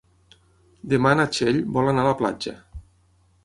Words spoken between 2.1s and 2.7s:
la platja.